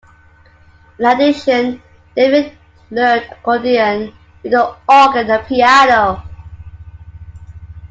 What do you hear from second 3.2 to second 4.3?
accordion,